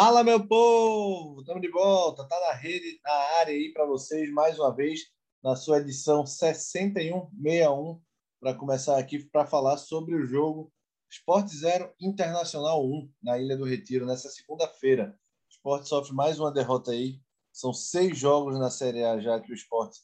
[0.00, 1.40] Fala, meu povo!
[1.40, 5.00] Estamos de volta, tá na rede, na área aí para vocês mais uma vez,
[5.42, 8.00] na sua edição 6161,
[8.40, 10.72] para começar aqui para falar sobre o jogo
[11.10, 15.18] Sport Zero Internacional 1 na Ilha do Retiro, nessa segunda-feira.
[15.48, 17.20] O Sport sofre mais uma derrota aí.
[17.52, 19.96] São seis jogos na Série A já que o Sport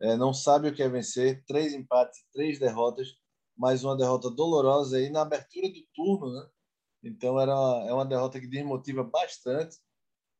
[0.00, 3.08] é, não sabe o que é vencer, três empates, três derrotas,
[3.54, 6.48] mais uma derrota dolorosa aí na abertura do turno, né?
[7.04, 7.52] Então era
[7.86, 9.76] é uma derrota que desmotiva bastante.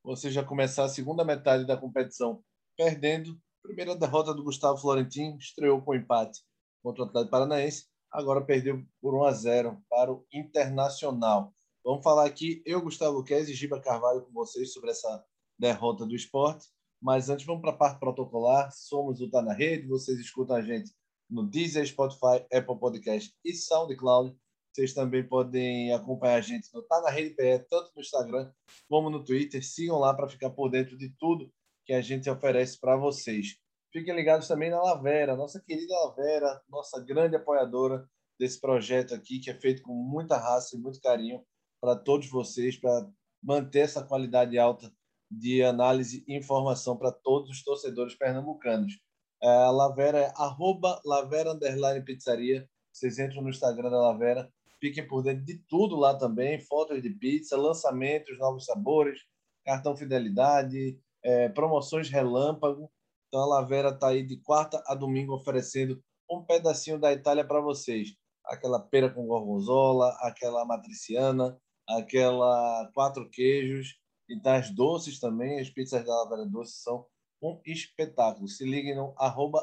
[0.02, 2.42] Você já começar a segunda metade da competição
[2.76, 3.38] perdendo.
[3.62, 6.40] Primeira derrota do Gustavo Florentin, estreou com empate
[6.82, 11.54] contra o Atlético Paranaense, agora perdeu por 1 a 0 para o Internacional.
[11.82, 15.24] Vamos falar aqui, eu, Gustavo Luquez e Giba Carvalho com vocês sobre essa
[15.58, 16.66] derrota do esporte.
[17.00, 18.70] Mas antes, vamos para a parte protocolar.
[18.72, 20.90] Somos o Tá na Rede, vocês escutam a gente
[21.28, 24.34] no Deezer, Spotify, Apple Podcast e SoundCloud.
[24.74, 28.50] Vocês também podem acompanhar a gente no Tá na Rede PE, tanto no Instagram
[28.88, 29.64] como no Twitter.
[29.64, 31.48] Sigam lá para ficar por dentro de tudo
[31.86, 33.56] que a gente oferece para vocês.
[33.92, 38.04] Fiquem ligados também na Lavera, nossa querida Lavera, nossa grande apoiadora
[38.36, 41.44] desse projeto aqui, que é feito com muita raça e muito carinho
[41.80, 43.08] para todos vocês, para
[43.40, 44.92] manter essa qualidade alta
[45.30, 48.94] de análise e informação para todos os torcedores pernambucanos.
[49.40, 51.56] É, a Lavera é arroba Lavera
[52.04, 52.68] Pizzaria.
[52.92, 54.52] Vocês entram no Instagram da Lavera
[54.84, 59.18] Fiquem por dentro de tudo lá também: fotos de pizza, lançamentos, novos sabores,
[59.64, 62.92] cartão fidelidade, é, promoções relâmpago.
[63.26, 65.98] Então a Lavera está aí de quarta a domingo oferecendo
[66.30, 68.14] um pedacinho da Itália para vocês.
[68.44, 75.60] Aquela pera com gorgonzola, aquela matriciana, aquela quatro queijos e das doces também.
[75.60, 77.06] As pizzas da Lavera Doce são
[77.42, 78.46] um espetáculo.
[78.48, 79.14] Se liguem no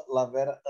[0.08, 0.60] Lavera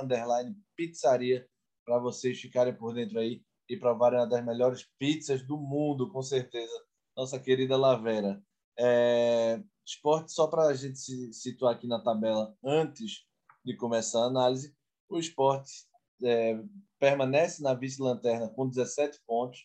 [0.77, 1.49] Pizzaria
[1.87, 6.23] para vocês ficarem por dentro aí e provarem uma das melhores pizzas do mundo, com
[6.23, 6.73] certeza.
[7.17, 8.43] Nossa querida Lavera.
[8.79, 13.25] É, esporte, só para a gente se situar aqui na tabela antes
[13.65, 14.75] de começar a análise,
[15.09, 15.71] o esporte
[16.23, 16.59] é,
[16.99, 19.61] permanece na vice-lanterna com 17 pontos.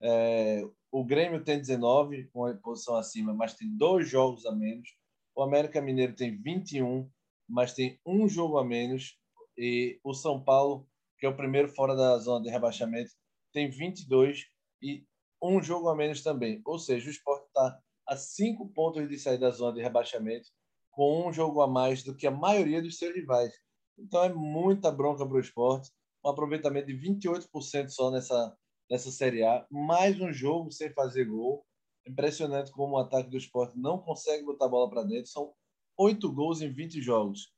[0.00, 4.88] É, o Grêmio tem 19, com posição acima, mas tem dois jogos a menos.
[5.34, 7.10] O América Mineiro tem 21,
[7.48, 9.18] mas tem um jogo a menos.
[9.56, 10.86] E o São Paulo,
[11.18, 13.10] que é o primeiro fora da zona de rebaixamento,
[13.54, 14.46] tem 22
[14.82, 15.06] e
[15.40, 16.60] um jogo a menos também.
[16.64, 20.50] Ou seja, o esporte está a cinco pontos de sair da zona de rebaixamento,
[20.90, 23.54] com um jogo a mais do que a maioria dos seus rivais.
[23.96, 25.90] Então é muita bronca para o esporte.
[26.24, 28.56] Um aproveitamento de 28% só nessa,
[28.90, 29.66] nessa Série A.
[29.70, 31.64] Mais um jogo sem fazer gol.
[32.06, 35.30] Impressionante como o ataque do esporte não consegue botar a bola para dentro.
[35.30, 35.54] São
[35.96, 37.52] oito gols em 20 jogos.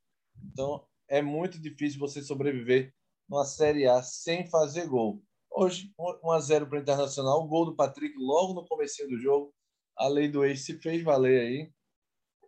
[0.45, 2.93] Então é muito difícil você sobreviver
[3.29, 5.23] numa Série A sem fazer gol.
[5.59, 7.43] Hoje, 1 a 0 para o Internacional.
[7.43, 9.55] O gol do Patrick logo no começo do jogo.
[9.97, 11.73] A lei do ex se fez valer aí.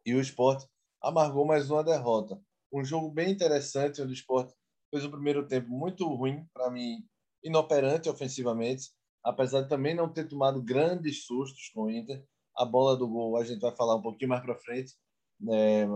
[0.05, 0.67] E o esporte
[1.03, 2.39] amargou mais uma derrota.
[2.71, 4.53] Um jogo bem interessante, onde o esporte
[4.91, 7.03] fez o primeiro tempo muito ruim, para mim,
[7.43, 8.91] inoperante ofensivamente,
[9.25, 12.23] apesar de também não ter tomado grandes sustos com o Inter.
[12.55, 14.93] A bola do gol a gente vai falar um pouquinho mais para frente,
[15.41, 15.87] né,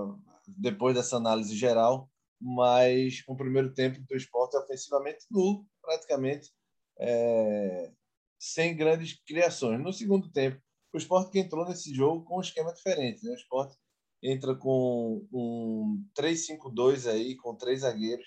[0.47, 2.09] depois dessa análise geral.
[2.41, 6.51] Mas um primeiro tempo do esporte ofensivamente nulo, praticamente
[6.98, 7.92] é,
[8.38, 9.80] sem grandes criações.
[9.80, 10.60] No segundo tempo,
[10.92, 13.25] o Sport que entrou nesse jogo com um esquema diferente.
[13.25, 13.32] Né?
[13.32, 13.75] O Sport
[14.22, 18.26] entra com um 3-5-2 aí, com três zagueiros,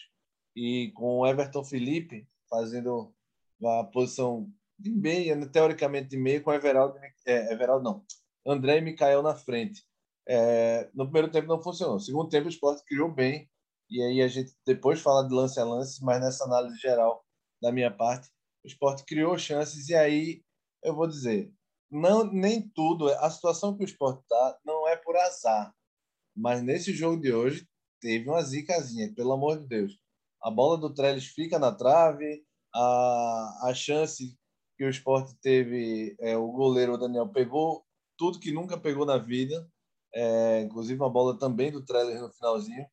[0.55, 3.13] e com Everton Felipe fazendo
[3.63, 5.47] a posição de meia, né?
[5.47, 8.05] teoricamente de meia, com Everaldo, é, Everaldo não,
[8.45, 9.83] André e Mikael na frente.
[10.27, 11.95] É, no primeiro tempo não funcionou.
[11.95, 13.49] No segundo tempo o Sport criou bem,
[13.89, 17.23] e aí a gente depois fala de lance a lance, mas nessa análise geral
[17.61, 18.29] da minha parte,
[18.65, 20.41] o esporte criou chances e aí
[20.83, 21.53] eu vou dizer,
[21.89, 25.71] não nem tudo, a situação que o esporte está não é por azar,
[26.35, 27.67] mas nesse jogo de hoje
[28.01, 29.99] teve uma zicazinha, pelo amor de Deus.
[30.41, 34.35] A bola do Trellis fica na trave, a, a chance
[34.77, 37.85] que o esporte teve, é, o goleiro Daniel pegou
[38.17, 39.69] tudo que nunca pegou na vida,
[40.13, 42.85] é, inclusive uma bola também do Trellis no finalzinho.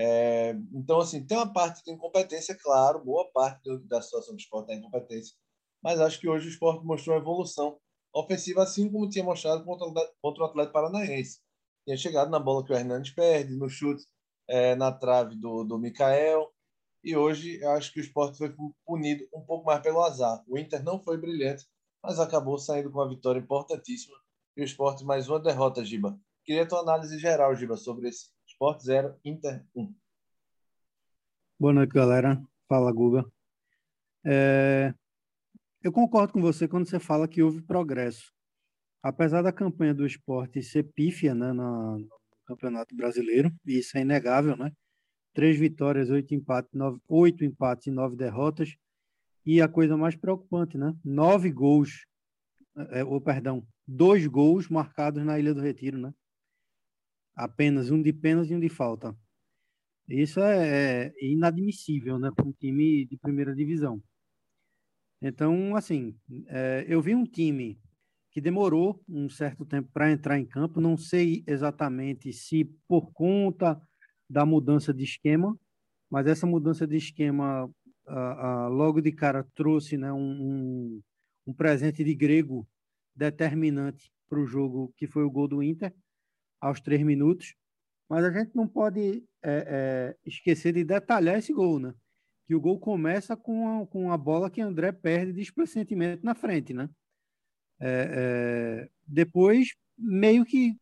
[0.00, 4.38] É, então, assim, tem uma parte de incompetência, claro, boa parte do, da situação do
[4.38, 5.34] esporte é incompetência,
[5.82, 7.80] mas acho que hoje o esporte mostrou uma evolução
[8.14, 9.88] ofensiva, assim como tinha mostrado contra,
[10.22, 11.40] contra o Atlético Paranaense.
[11.84, 14.04] Tinha chegado na bola que o Hernandes perde, no chute
[14.48, 16.48] é, na trave do, do Mikael,
[17.02, 18.54] e hoje acho que o esporte foi
[18.86, 20.44] punido um pouco mais pelo azar.
[20.46, 21.66] O Inter não foi brilhante,
[22.00, 24.16] mas acabou saindo com uma vitória importantíssima.
[24.56, 26.16] E o esporte mais uma derrota, Giba.
[26.44, 29.94] Queria tua análise geral, Giba, sobre esse Sport 0, Inter 1.
[31.60, 32.42] Boa noite, galera.
[32.68, 33.24] Fala, Guga.
[34.26, 34.92] É...
[35.80, 38.32] Eu concordo com você quando você fala que houve progresso.
[39.00, 42.04] apesar da campanha do esporte ser pífia né, no
[42.44, 44.72] Campeonato Brasileiro, e isso é inegável, né?
[45.32, 48.74] Três vitórias, oito empates, nove, oito empates e nove derrotas.
[49.46, 50.92] E a coisa mais preocupante, né?
[51.04, 52.06] Nove gols,
[52.90, 56.12] é, ou perdão, dois gols marcados na Ilha do Retiro, né?
[57.38, 59.16] Apenas um de pênalti e um de falta.
[60.08, 64.02] Isso é, é inadmissível, né, para um time de primeira divisão.
[65.22, 66.18] Então, assim,
[66.48, 67.80] é, eu vi um time
[68.32, 70.80] que demorou um certo tempo para entrar em campo.
[70.80, 73.80] Não sei exatamente se por conta
[74.28, 75.56] da mudança de esquema,
[76.10, 77.70] mas essa mudança de esquema
[78.06, 81.02] a, a, logo de cara trouxe né, um, um,
[81.46, 82.66] um presente de grego
[83.14, 85.94] determinante para o jogo, que foi o gol do Inter,
[86.60, 87.54] aos três minutos.
[88.08, 91.94] Mas a gente não pode é, é, esquecer de detalhar esse gol, né?
[92.46, 96.72] Que o gol começa com a, com a bola que André perde displicentemente na frente,
[96.72, 96.88] né?
[97.78, 100.74] É, é, depois, meio que.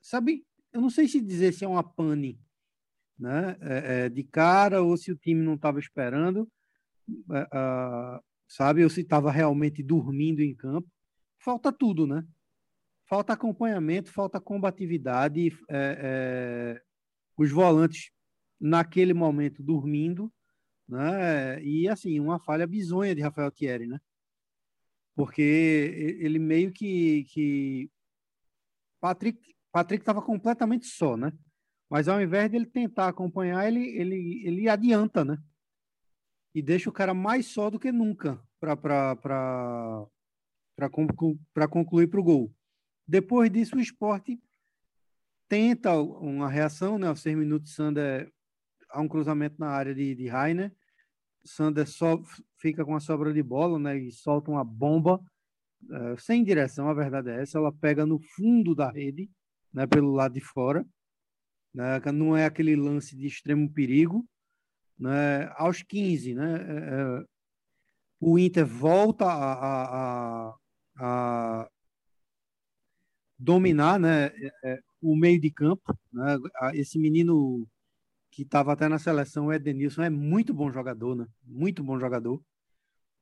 [0.00, 2.40] Sabe, eu não sei se dizer se é uma pane
[3.22, 6.50] né, é, é de cara ou se o time não estava esperando,
[8.48, 10.88] sabe, ou se estava realmente dormindo em campo.
[11.38, 12.26] Falta tudo, né?
[13.12, 16.80] Falta acompanhamento, falta combatividade, é,
[17.36, 18.10] os volantes
[18.58, 20.32] naquele momento dormindo,
[20.88, 21.62] né?
[21.62, 24.00] E assim, uma falha bizonha de Rafael Thierry, né?
[25.14, 27.90] porque ele meio que, que
[28.98, 31.32] Patrick Patrick estava completamente só, né?
[31.90, 35.36] Mas ao invés dele tentar acompanhar, ele ele ele adianta, né?
[36.54, 38.78] E deixa o cara mais só do que nunca para
[41.68, 42.54] concluir para o gol.
[43.06, 44.40] Depois disso, o esporte
[45.48, 47.08] tenta uma reação, né?
[47.08, 48.32] Aos seis minutos, Sander
[48.90, 50.72] há um cruzamento na área de, de Rainer.
[51.44, 52.22] Sander só
[52.58, 53.98] fica com a sobra de bola, né?
[53.98, 55.20] E solta uma bomba
[55.84, 57.58] uh, sem direção, a verdade é essa.
[57.58, 59.30] Ela pega no fundo da rede,
[59.72, 59.86] né?
[59.86, 60.86] Pelo lado de fora.
[61.74, 64.26] Né, não é aquele lance de extremo perigo.
[64.98, 65.50] Né?
[65.56, 66.60] Aos 15, né?
[66.60, 67.24] É,
[68.20, 70.54] o Inter volta a, a,
[70.98, 71.70] a, a
[73.42, 74.26] dominar, né?
[74.26, 75.96] É, é o meio de campo.
[76.12, 76.38] Né?
[76.74, 77.66] Esse menino
[78.30, 81.26] que estava até na seleção, o Edenilson, é muito bom jogador, né?
[81.44, 82.42] Muito bom jogador.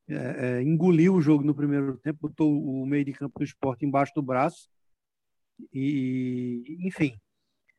[0.08, 3.84] É, é, engoliu o jogo no primeiro tempo, botou o meio de campo do esporte
[3.84, 4.68] embaixo do braço.
[5.72, 7.18] E, enfim,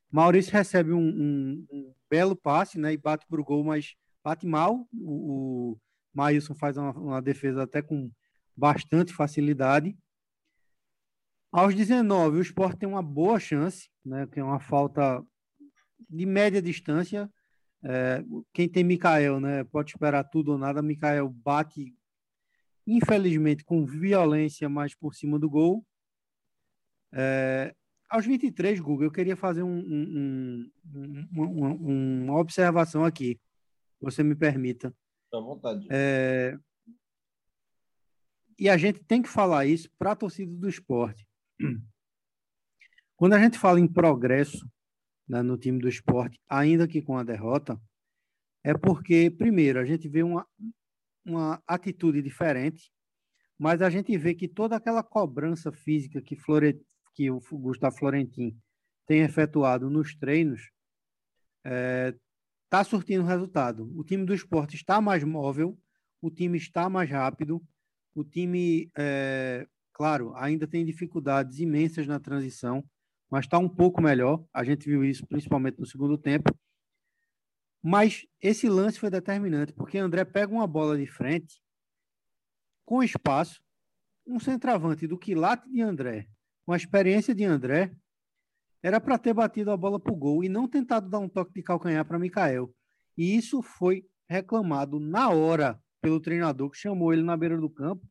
[0.09, 2.93] Maurício recebe um, um, um belo passe, né?
[2.93, 4.87] E bate para o gol, mas bate mal.
[4.93, 5.77] O, o
[6.13, 8.09] Maílson faz uma, uma defesa até com
[8.55, 9.95] bastante facilidade.
[11.51, 14.25] Aos 19, o Sport tem uma boa chance, né?
[14.27, 15.21] Que é uma falta
[16.09, 17.29] de média distância.
[17.83, 20.81] É, quem tem Mikael, né, pode esperar tudo ou nada.
[20.81, 21.95] Mikael bate,
[22.85, 25.85] infelizmente, com violência mais por cima do gol.
[27.11, 27.75] É,
[28.09, 30.71] aos 23, Google, eu queria fazer um, um,
[31.33, 33.39] um, uma observação aqui.
[33.99, 34.93] Você me permita.
[35.33, 35.87] À vontade.
[35.89, 36.57] É,
[38.59, 41.27] e a gente tem que falar isso para a torcida do esporte.
[43.15, 44.67] Quando a gente fala em progresso,
[45.27, 47.79] né, no time do esporte, ainda que com a derrota,
[48.63, 50.45] é porque, primeiro, a gente vê uma,
[51.25, 52.91] uma atitude diferente,
[53.57, 56.81] mas a gente vê que toda aquela cobrança física que, Flore,
[57.13, 58.57] que o Gustavo Florentin
[59.05, 60.71] tem efetuado nos treinos
[61.63, 62.15] está é,
[62.69, 63.91] tá surtindo resultado.
[63.95, 65.77] O time do esporte está mais móvel,
[66.21, 67.61] o time está mais rápido,
[68.13, 69.67] o time, é,
[70.01, 72.83] claro, ainda tem dificuldades imensas na transição,
[73.29, 74.43] mas está um pouco melhor.
[74.51, 76.51] A gente viu isso principalmente no segundo tempo.
[77.83, 81.61] Mas esse lance foi determinante, porque André pega uma bola de frente,
[82.83, 83.61] com espaço,
[84.25, 86.27] um centroavante do quilate de André,
[86.65, 87.95] com a experiência de André,
[88.81, 91.53] era para ter batido a bola para o gol e não tentado dar um toque
[91.53, 92.73] de calcanhar para Mikael.
[93.15, 98.03] E isso foi reclamado na hora pelo treinador que chamou ele na beira do campo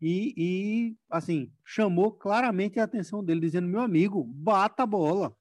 [0.00, 5.36] e, e, assim, chamou claramente a atenção dele, dizendo: meu amigo, bata a bola.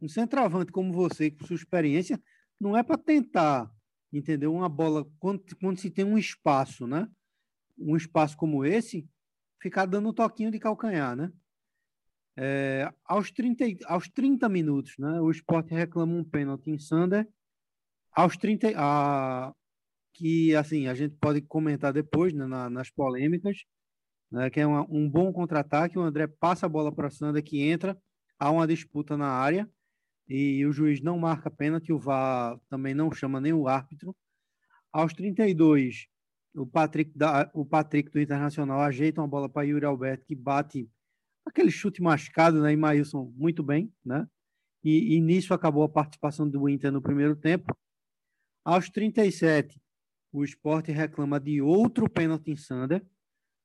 [0.00, 2.22] Um centroavante como você, com sua experiência,
[2.60, 3.70] não é para tentar,
[4.12, 4.54] entendeu?
[4.54, 7.08] Uma bola, quando, quando se tem um espaço, né?
[7.76, 9.08] Um espaço como esse,
[9.60, 11.32] ficar dando um toquinho de calcanhar, né?
[12.36, 15.20] É, aos, 30, aos 30 minutos, né?
[15.20, 17.28] O esporte reclama um pênalti em Sander.
[18.12, 19.52] Aos 30, a,
[20.18, 23.58] que assim a gente pode comentar depois né, na, nas polêmicas,
[24.30, 25.96] né, que é uma, um bom contra-ataque.
[25.96, 27.96] O André passa a bola para Sander que entra,
[28.38, 29.70] há uma disputa na área
[30.28, 34.14] e o juiz não marca pênalti, o VAR também não chama nem o árbitro.
[34.92, 36.08] Aos 32,
[36.54, 40.90] o Patrick, da, o Patrick do Internacional ajeita uma bola para Yuri Alberto, que bate
[41.46, 42.72] aquele chute machucado, né?
[42.72, 44.26] E Maílson muito bem, né?
[44.82, 47.76] E, e nisso acabou a participação do Inter no primeiro tempo.
[48.64, 49.80] Aos 37,
[50.32, 53.04] o esporte reclama de outro pênalti em Sander,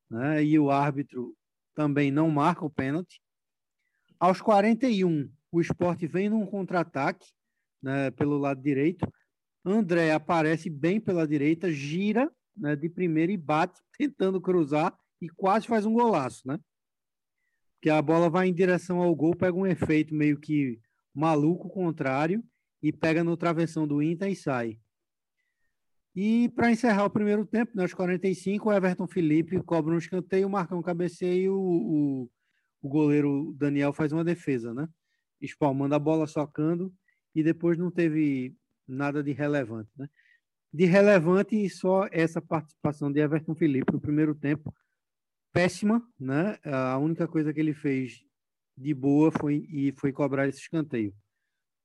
[0.09, 0.43] né?
[0.43, 1.35] E o árbitro
[1.73, 3.21] também não marca o pênalti.
[4.19, 7.27] Aos 41, o esporte vem num contra-ataque
[7.81, 9.05] né, pelo lado direito.
[9.65, 15.67] André aparece bem pela direita, gira né, de primeira e bate, tentando cruzar e quase
[15.67, 16.59] faz um golaço, né?
[17.81, 20.79] Que a bola vai em direção ao gol, pega um efeito meio que
[21.13, 22.43] maluco contrário
[22.81, 24.79] e pega no travessão do Inter e sai.
[26.15, 30.47] E para encerrar o primeiro tempo, nos né, 45, o Everton Felipe cobra um escanteio,
[30.47, 32.29] o Marcão cabeceia e o, o,
[32.81, 34.87] o goleiro Daniel faz uma defesa, né?
[35.41, 36.93] Espalmando a bola, socando,
[37.33, 38.55] e depois não teve
[38.87, 40.07] nada de relevante, né?
[40.71, 44.73] De relevante, só essa participação de Everton Felipe no primeiro tempo,
[45.51, 46.59] péssima, né?
[46.63, 48.23] A única coisa que ele fez
[48.77, 51.13] de boa foi, e foi cobrar esse escanteio.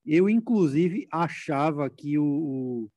[0.04, 2.90] Eu, inclusive, achava que o, o,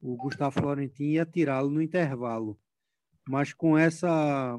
[0.00, 2.58] o Gustavo Florentino ia tirá-lo no intervalo,
[3.28, 4.58] mas com essa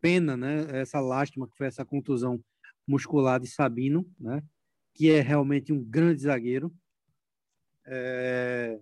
[0.00, 2.42] pena, né, essa lástima que foi essa contusão
[2.86, 4.42] muscular de Sabino, né,
[4.94, 6.74] que é realmente um grande zagueiro,
[7.84, 8.80] é...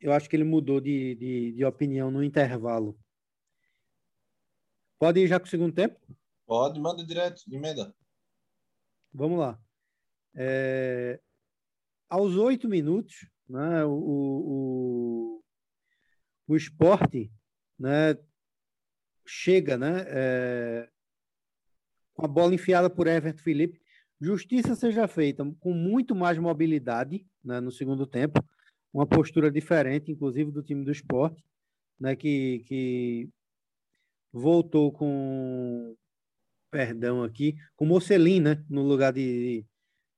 [0.00, 2.98] eu acho que ele mudou de, de, de opinião no intervalo.
[4.98, 5.98] Pode ir já com o segundo tempo?
[6.46, 7.94] Pode, manda direto, emenda.
[9.12, 9.60] Vamos lá.
[10.34, 11.20] É,
[12.08, 15.42] aos oito minutos, né, o, o,
[16.48, 17.30] o esporte
[17.78, 18.16] né,
[19.26, 20.88] chega né, é,
[22.14, 23.78] com a bola enfiada por Everton Felipe.
[24.18, 28.42] Justiça seja feita com muito mais mobilidade né, no segundo tempo,
[28.90, 31.44] uma postura diferente, inclusive do time do esporte,
[32.00, 33.28] né, que, que
[34.32, 35.94] voltou com
[36.70, 38.64] perdão aqui, com Mocelin, né?
[38.66, 39.66] No lugar de,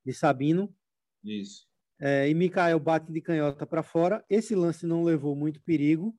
[0.05, 0.73] de Sabino.
[1.21, 1.67] Isso.
[1.99, 4.23] É, e Mikael bate de canhota para fora.
[4.29, 6.15] Esse lance não levou muito perigo.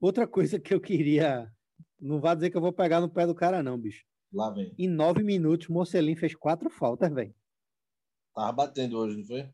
[0.00, 1.52] Outra coisa que eu queria.
[2.00, 4.04] Não vá dizer que eu vou pegar no pé do cara, não, bicho.
[4.32, 4.72] Lá vem.
[4.78, 7.34] Em nove minutos, Mocelin fez quatro faltas, velho.
[8.34, 9.52] Tava batendo hoje, não foi?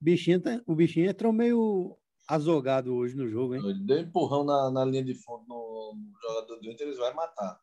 [0.00, 1.96] Bichinho, tá, o bichinho entrou meio
[2.28, 3.62] azogado hoje no jogo, hein?
[3.64, 7.14] Ele deu empurrão na, na linha de fundo no, no jogador do Inter, eles vão
[7.14, 7.60] matar.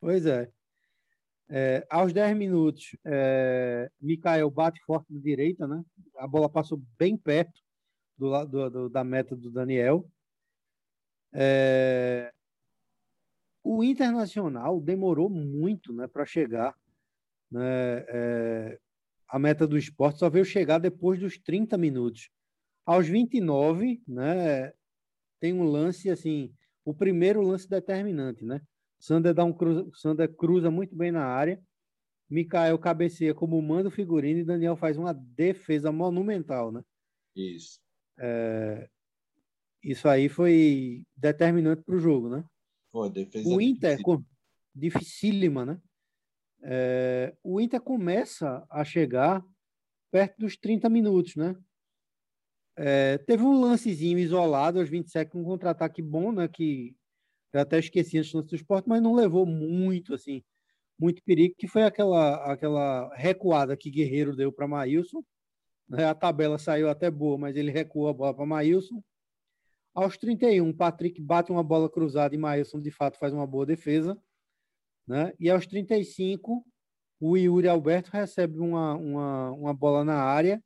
[0.00, 0.52] Pois é.
[1.48, 5.84] É, aos 10 minutos, é, Mikael bate forte da direita, né?
[6.16, 7.60] A bola passou bem perto
[8.16, 10.08] do, do, do da meta do Daniel.
[11.32, 12.32] É,
[13.62, 16.74] o Internacional demorou muito né, para chegar.
[17.50, 18.78] Né, é,
[19.28, 22.30] a meta do esporte só veio chegar depois dos 30 minutos.
[22.84, 24.72] Aos 29, né,
[25.40, 26.52] tem um lance assim,
[26.84, 28.60] o primeiro lance determinante, né?
[29.02, 31.60] Sander dá um cruza, Sander cruza muito bem na área.
[32.30, 36.84] Mikael cabeceia como manda o figurino e Daniel faz uma defesa monumental, né?
[37.34, 37.80] Isso.
[38.16, 38.88] É,
[39.82, 42.44] isso aí foi determinante para o jogo, né?
[42.92, 44.24] Foi, defesa o Inter, difícil.
[44.72, 45.82] dificílima, né?
[46.62, 49.44] É, o Inter começa a chegar
[50.12, 51.56] perto dos 30 minutos, né?
[52.76, 56.46] É, teve um lancezinho isolado aos 27 com um contra-ataque bom, né?
[56.46, 56.94] Que
[57.52, 60.42] eu até esqueci antes do esporte, mas não levou muito, assim,
[60.98, 65.22] muito perigo, que foi aquela, aquela recuada que Guerreiro deu para Maílson.
[65.88, 66.04] Né?
[66.04, 69.02] A tabela saiu até boa, mas ele recuou a bola para Maílson.
[69.94, 74.16] Aos 31, Patrick bate uma bola cruzada e Maílson, de fato, faz uma boa defesa.
[75.06, 75.34] Né?
[75.38, 76.64] E aos 35,
[77.20, 80.62] o Yuri Alberto recebe uma, uma, uma bola na área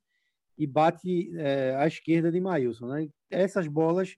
[0.56, 2.86] e bate é, à esquerda de Maílson.
[2.86, 3.08] Né?
[3.30, 4.16] Essas bolas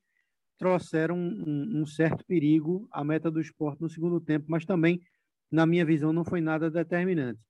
[0.58, 5.00] trouxeram um, um, certo perigo à meta do esporte no segundo tempo, mas também,
[5.50, 7.40] na minha visão, não foi nada determinante.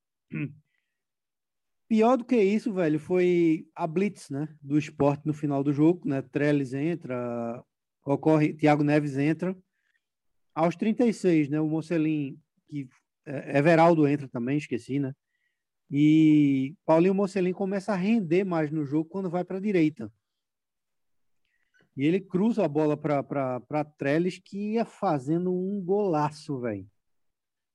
[1.88, 6.06] Pior do que isso, velho, foi a blitz, né, do esporte no final do jogo,
[6.06, 6.20] né?
[6.20, 7.64] Trellis entra,
[8.04, 9.56] ocorre, Thiago Neves entra.
[10.54, 12.38] Aos 36, né, o Mocelin,
[12.68, 12.86] que
[13.24, 15.14] é, Everaldo entra também, esqueci, né?
[15.90, 20.12] E Paulinho Mocelin começa a render mais no jogo quando vai para a direita.
[21.99, 26.88] E ele cruza a bola para Trellis, que ia fazendo um golaço, velho.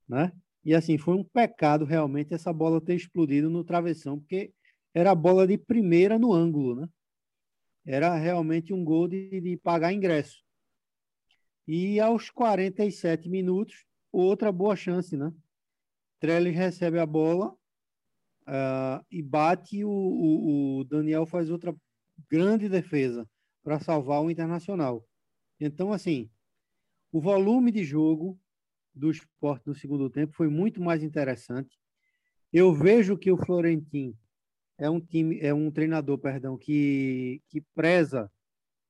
[0.07, 0.31] Né?
[0.63, 4.53] E assim, foi um pecado realmente essa bola ter explodido no travessão, porque
[4.93, 6.89] era a bola de primeira no ângulo, né?
[7.85, 10.41] Era realmente um gol de, de pagar ingresso.
[11.67, 15.33] E aos 47 minutos, outra boa chance, né?
[16.21, 17.51] Trellis recebe a bola
[18.43, 21.75] uh, e bate, o, o, o Daniel faz outra
[22.29, 23.27] grande defesa
[23.63, 25.07] para salvar o Internacional.
[25.59, 26.29] Então, assim,
[27.11, 28.39] o volume de jogo
[28.93, 31.79] do esporte no segundo tempo foi muito mais interessante.
[32.51, 34.15] Eu vejo que o Florentino
[34.77, 38.31] é um time, é um treinador, perdão, que, que preza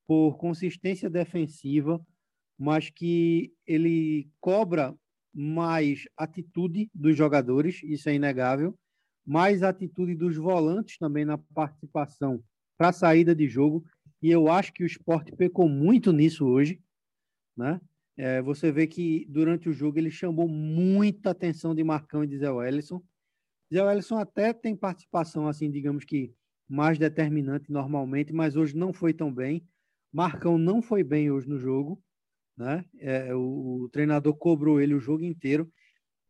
[0.06, 2.04] por consistência defensiva,
[2.58, 4.94] mas que ele cobra
[5.32, 8.78] mais atitude dos jogadores, isso é inegável,
[9.24, 12.42] mais atitude dos volantes também na participação
[12.76, 13.84] para saída de jogo,
[14.24, 16.80] e eu acho que o esporte pecou muito nisso hoje,
[17.54, 17.78] né?
[18.16, 22.38] É, você vê que durante o jogo ele chamou muita atenção de Marcão e de
[22.38, 23.04] Zé Wellison.
[23.70, 26.32] Zé Wellison até tem participação, assim, digamos que
[26.66, 29.62] mais determinante normalmente, mas hoje não foi tão bem.
[30.10, 32.02] Marcão não foi bem hoje no jogo,
[32.56, 32.82] né?
[33.00, 35.70] É, o, o, treinador cobrou ele o jogo inteiro.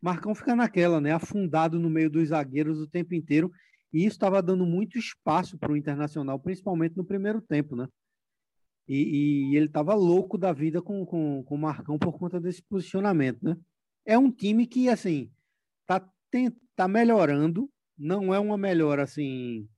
[0.03, 1.13] Marcão fica naquela, né?
[1.13, 3.53] Afundado no meio dos zagueiros o tempo inteiro.
[3.95, 7.87] E isso estava dando muito espaço para o Internacional, principalmente no primeiro tempo, né?
[8.89, 12.61] E, e ele estava louco da vida com, com, com o Marcão por conta desse
[12.61, 13.57] posicionamento, né?
[14.05, 15.31] É um time que, assim,
[15.87, 19.69] tá, tem, tá melhorando, não é uma melhora, assim,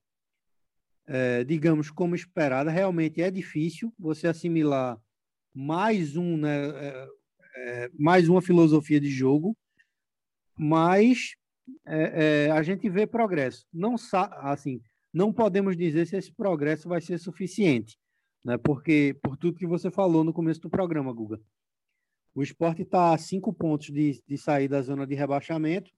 [1.06, 2.70] é, digamos, como esperada.
[2.70, 4.99] Realmente é difícil você assimilar
[5.54, 7.08] mais um, né, é,
[7.56, 9.54] é, mais uma filosofia de jogo,
[10.56, 11.37] mas
[11.87, 13.66] é, é, a gente vê progresso.
[13.73, 13.96] Não
[14.40, 14.80] assim,
[15.12, 17.99] não podemos dizer se esse progresso vai ser suficiente,
[18.44, 18.56] né?
[18.58, 21.40] Porque por tudo que você falou no começo do programa, Guga,
[22.35, 25.90] o esporte está a cinco pontos de, de sair da zona de rebaixamento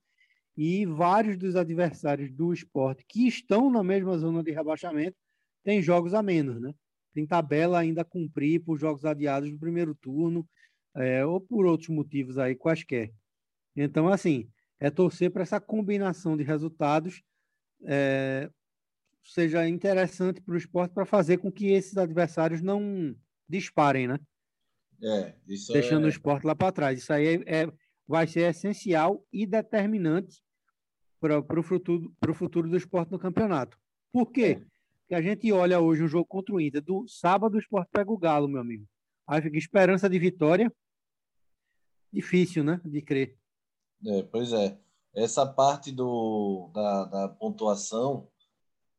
[0.56, 5.16] e vários dos adversários do esporte que estão na mesma zona de rebaixamento
[5.64, 6.74] têm jogos a menos, né?
[7.12, 10.48] Tem tabela ainda a cumprir por jogos adiados do primeiro turno
[10.94, 13.12] é, ou por outros motivos aí quaisquer.
[13.74, 14.48] Então, assim,
[14.80, 17.22] é torcer para essa combinação de resultados
[17.84, 18.50] é,
[19.22, 23.14] seja interessante para o esporte para fazer com que esses adversários não
[23.48, 24.18] disparem, né?
[25.02, 26.06] É, isso Deixando é...
[26.06, 26.98] o esporte lá para trás.
[26.98, 27.72] Isso aí é, é,
[28.06, 30.42] vai ser essencial e determinante
[31.20, 33.78] para o futuro, futuro do esporte no campeonato.
[34.12, 34.58] Por quê?
[34.60, 34.66] É.
[35.00, 36.82] Porque a gente olha hoje um jogo contra o Inter.
[36.82, 38.86] Do sábado o esporte pega o Galo, meu amigo.
[39.26, 40.72] Aí fica esperança de vitória.
[42.12, 42.80] Difícil, né?
[42.84, 43.37] De crer.
[44.06, 44.78] É, pois é.
[45.14, 48.28] Essa parte do, da, da pontuação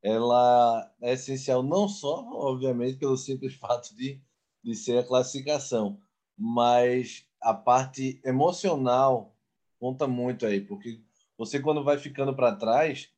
[0.02, 4.20] ela é essencial não só, obviamente, pelo simples fato de,
[4.62, 6.00] de ser a classificação,
[6.36, 9.34] mas a parte emocional
[9.78, 11.00] conta muito aí, porque
[11.38, 13.10] você quando vai ficando para trás,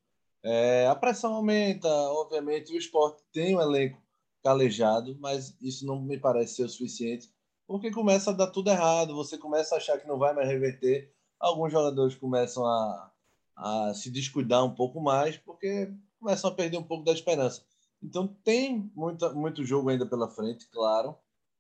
[0.45, 4.01] é, a pressão aumenta, obviamente, o esporte tem um elenco
[4.43, 7.31] calejado, mas isso não me parece ser o suficiente,
[7.67, 11.13] porque começa a dar tudo errado, você começa a achar que não vai mais reverter,
[11.43, 13.11] alguns jogadores começam a,
[13.57, 17.63] a se descuidar um pouco mais, porque começam a perder um pouco da esperança.
[18.03, 21.17] Então tem muita, muito jogo ainda pela frente, claro.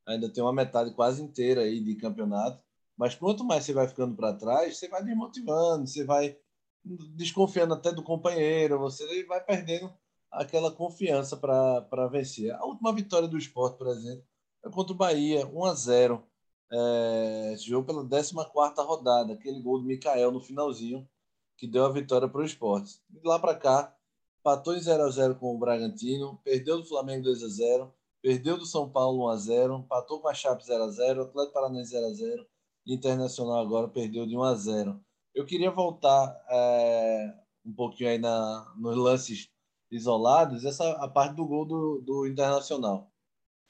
[0.07, 2.62] Ainda tem uma metade quase inteira aí de campeonato.
[2.97, 6.37] Mas quanto mais você vai ficando para trás, você vai desmotivando, você vai
[6.85, 9.92] desconfiando até do companheiro, você vai perdendo
[10.31, 12.53] aquela confiança para vencer.
[12.53, 14.25] A última vitória do esporte, por exemplo,
[14.64, 16.25] é contra o Bahia, 1 a 0
[16.73, 18.35] é, jogo pela 14
[18.79, 21.09] rodada, aquele gol do Mikael no finalzinho,
[21.57, 23.01] que deu a vitória para o esporte.
[23.09, 23.95] De lá para cá,
[24.43, 28.59] Patou em 0 a 0 com o Bragantino, perdeu do Flamengo 2 a 0 perdeu
[28.59, 31.91] do São Paulo 1 a 0 patou com a Chape 0 a 0 Atlético Paranaense
[31.91, 32.47] 0 a 0
[32.85, 35.01] Internacional agora perdeu de 1 a 0
[35.33, 39.49] Eu queria voltar é, um pouquinho aí na, nos lances
[39.93, 43.13] isolados, essa a parte do gol do, do Internacional.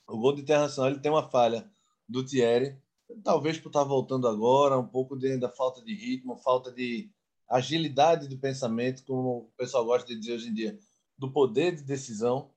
[0.09, 1.71] O gol do Internacional ele tem uma falha
[2.09, 2.81] do Thierry,
[3.22, 7.11] talvez por estar voltando agora, um pouco de ainda falta de ritmo, falta de
[7.48, 10.79] agilidade do pensamento, como o pessoal gosta de dizer hoje em dia,
[11.18, 12.51] do poder de decisão.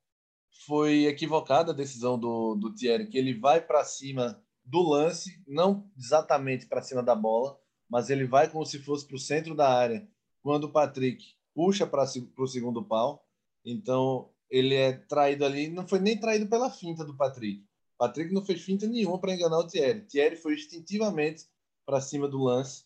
[0.65, 5.89] Foi equivocada a decisão do, do Thierry, que ele vai para cima do lance, não
[5.97, 9.69] exatamente para cima da bola, mas ele vai como se fosse para o centro da
[9.69, 10.07] área,
[10.41, 12.05] quando o Patrick puxa para
[12.37, 13.23] o segundo pau.
[13.63, 17.63] Então, ele é traído ali, não foi nem traído pela finta do Patrick.
[17.97, 20.01] Patrick não fez finta nenhuma para enganar o Thierry.
[20.01, 21.45] Thierry foi instintivamente
[21.85, 22.85] para cima do lance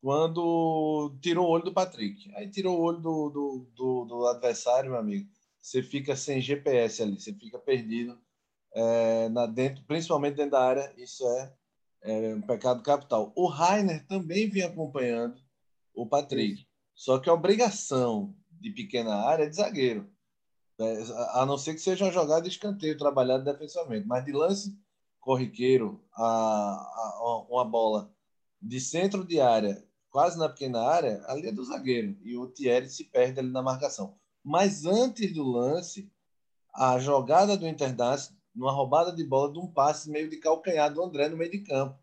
[0.00, 2.30] quando tirou o olho do Patrick.
[2.34, 5.28] Aí tirou o olho do, do, do, do adversário, meu amigo.
[5.60, 8.18] Você fica sem GPS ali, você fica perdido,
[8.74, 10.92] é, na, dentro, principalmente dentro da área.
[10.96, 11.52] Isso é,
[12.02, 13.32] é um pecado capital.
[13.36, 15.40] O Rainer também vinha acompanhando
[15.94, 16.66] o Patrick.
[16.94, 20.10] Só que a obrigação de pequena área é de zagueiro.
[20.80, 21.02] É,
[21.40, 24.06] a não ser que seja uma jogada de escanteio trabalhado defensivamente.
[24.06, 24.78] Mas de lance
[25.20, 28.10] corriqueiro, a, a, uma bola
[28.60, 32.16] de centro de área quase na pequena área, ali é do zagueiro.
[32.22, 34.18] E o Thierry se perde ali na marcação.
[34.42, 36.10] Mas antes do lance,
[36.74, 41.02] a jogada do Internacional, numa roubada de bola de um passe meio de calcanhar do
[41.02, 41.98] André no meio de campo.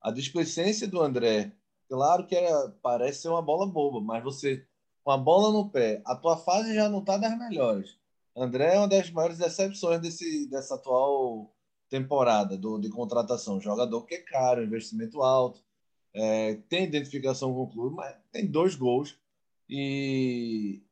[0.00, 1.52] A displicência do André,
[1.88, 4.64] claro que era, parece ser uma bola boba, mas você,
[5.02, 7.97] com a bola no pé, a tua fase já não está das melhores.
[8.42, 11.52] André é uma das maiores decepções desse, dessa atual
[11.88, 13.60] temporada do, de contratação.
[13.60, 15.62] Jogador que é caro, investimento alto,
[16.14, 19.18] é, tem identificação com o clube, mas tem dois gols
[19.68, 20.82] e,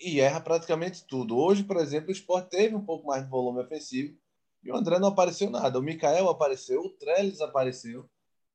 [0.00, 1.36] e erra praticamente tudo.
[1.36, 4.16] Hoje, por exemplo, o Sport teve um pouco mais de volume ofensivo
[4.62, 5.78] e o André não apareceu nada.
[5.78, 8.08] O Mikael apareceu, o Trellis apareceu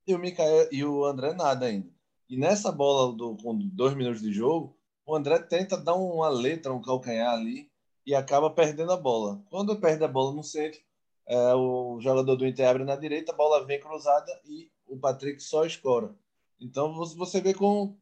[0.06, 1.90] e o, Mikael, e o André nada ainda.
[2.30, 6.74] E nessa bola do, com dois minutos de jogo, o André tenta dar uma letra,
[6.74, 7.71] um calcanhar ali
[8.06, 9.42] e acaba perdendo a bola.
[9.50, 10.80] Quando perde a bola no centro,
[11.28, 15.42] é, o jogador do Inter abre na direita, a bola vem cruzada e o Patrick
[15.42, 16.14] só escora.
[16.60, 17.96] Então você vê com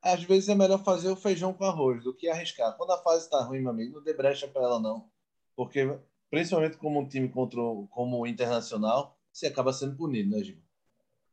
[0.00, 2.76] às vezes é melhor fazer o feijão com arroz do que arriscar.
[2.76, 5.10] Quando a fase está ruim, meu amigo, não dê brecha para ela não,
[5.56, 5.98] porque
[6.30, 7.58] principalmente como um time contra
[7.90, 10.58] como o Internacional, você acaba sendo punido, né, Gil?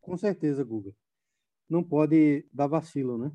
[0.01, 0.95] Com certeza, Guga.
[1.69, 3.31] Não pode dar vacilo, né?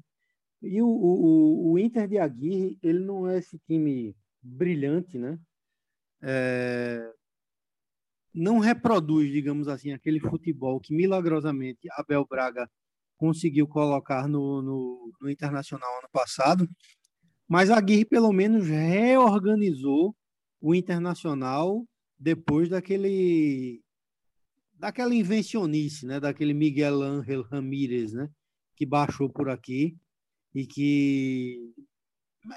[0.63, 5.39] E o, o, o Inter de Aguirre, ele não é esse time brilhante, né?
[6.23, 7.13] É...
[8.33, 12.71] Não reproduz, digamos assim, aquele futebol que milagrosamente Abel Braga
[13.17, 16.69] conseguiu colocar no, no, no Internacional ano passado,
[17.47, 20.17] mas a Aguirre pelo menos reorganizou
[20.61, 21.85] o Internacional
[22.19, 23.83] depois daquele
[24.75, 28.31] daquela invencionice, né, daquele Miguel Ángel Ramírez, né,
[28.75, 29.95] que baixou por aqui
[30.55, 31.75] e que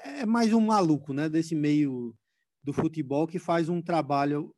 [0.04, 2.16] é mais um maluco, né, desse meio
[2.64, 4.54] do futebol que faz um trabalho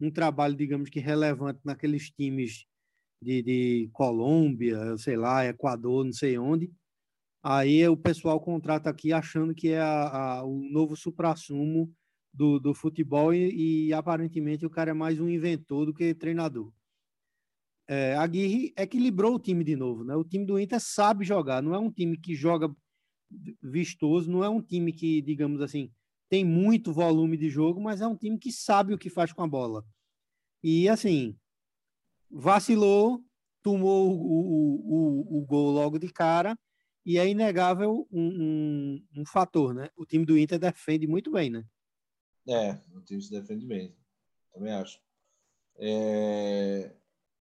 [0.00, 2.66] um trabalho, digamos que relevante naqueles times
[3.22, 6.72] de, de Colômbia, sei lá, Equador, não sei onde.
[7.42, 11.92] Aí o pessoal contrata aqui achando que é a, a, o novo suprassumo
[12.32, 16.72] do, do futebol e, e, aparentemente o cara é mais um inventor do que treinador.
[17.88, 20.14] É, Aguirre equilibrou o time de novo, né?
[20.14, 22.74] O time do Inter sabe jogar, não é um time que joga
[23.62, 25.90] vistoso, não é um time que, digamos assim,
[26.28, 29.42] tem muito volume de jogo, mas é um time que sabe o que faz com
[29.42, 29.84] a bola.
[30.62, 31.36] E assim,
[32.30, 33.22] vacilou,
[33.62, 36.58] tomou o, o, o, o gol logo de cara,
[37.04, 39.90] e é inegável um, um, um, fator, né?
[39.96, 41.64] O time do Inter defende muito bem, né?
[42.48, 43.94] É, o time se defende bem,
[44.52, 45.00] também acho.
[45.76, 46.94] É...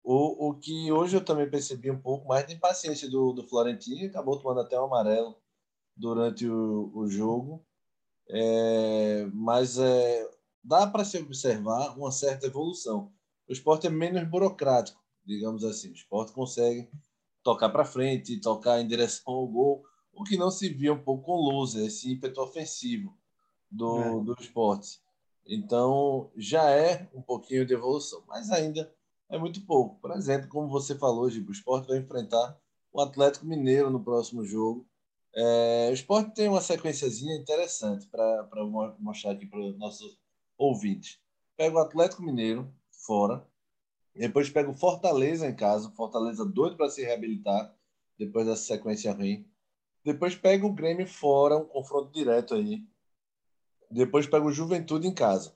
[0.05, 4.07] O, o que hoje eu também percebi um pouco mais de impaciência do, do Florentino,
[4.07, 5.37] acabou tomando até o um amarelo
[5.97, 7.65] durante o, o jogo,
[8.29, 9.27] é...
[9.33, 10.29] mas é...
[10.63, 13.13] dá para se observar uma certa evolução
[13.49, 15.91] o esporte é menos burocrático, digamos assim.
[15.91, 16.89] O esporte consegue
[17.43, 21.25] tocar para frente, tocar em direção ao gol, o que não se via um pouco
[21.25, 23.17] com o Lusa, esse ímpeto ofensivo
[23.71, 24.25] do, é.
[24.25, 25.01] do esporte.
[25.47, 28.93] Então, já é um pouquinho de evolução, mas ainda
[29.29, 30.01] é muito pouco.
[30.01, 32.59] Por exemplo, como você falou, Gibo, o esporte vai enfrentar
[32.93, 34.85] o Atlético Mineiro no próximo jogo.
[35.39, 38.49] É, o esporte tem uma sequenciazinha interessante para
[38.99, 40.19] mostrar aqui para os nossos
[40.57, 41.21] ouvintes.
[41.57, 43.47] Pega o Atlético Mineiro, fora.
[44.15, 45.91] Depois pega o Fortaleza em casa.
[45.91, 47.77] Fortaleza doido para se reabilitar
[48.19, 49.47] depois dessa sequência ruim.
[50.03, 52.83] Depois pega o Grêmio fora, um confronto direto aí.
[53.91, 55.55] Depois pega o Juventude em casa.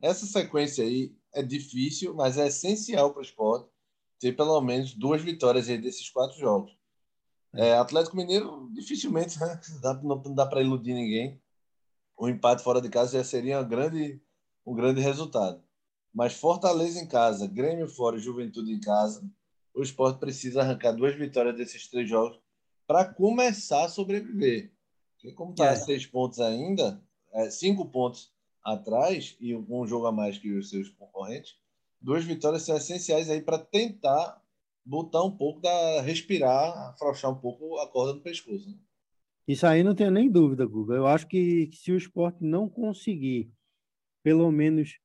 [0.00, 3.68] Essa sequência aí é difícil, mas é essencial para o esporte
[4.18, 6.79] ter pelo menos duas vitórias aí desses quatro jogos.
[7.54, 9.60] É, Atlético Mineiro, dificilmente, né?
[10.02, 11.40] Não dá para iludir ninguém.
[12.16, 14.20] O empate fora de casa já seria um grande,
[14.64, 15.62] um grande resultado.
[16.12, 19.24] Mas Fortaleza em casa, Grêmio fora e Juventude em casa,
[19.74, 22.38] o esporte precisa arrancar duas vitórias desses três jogos
[22.86, 24.72] para começar a sobreviver.
[25.14, 25.76] Porque como está é.
[25.76, 28.32] seis pontos ainda, é, cinco pontos
[28.62, 31.56] atrás e um jogo a mais que os seus concorrentes,
[32.00, 34.42] duas vitórias são essenciais aí para tentar
[34.84, 38.68] botar um pouco da respirar, afrouxar um pouco a corda no pescoço.
[38.68, 38.76] Né?
[39.46, 40.94] Isso aí não tenho nem dúvida, Guga.
[40.94, 43.52] Eu acho que, que se o esporte não conseguir
[44.22, 44.98] pelo menos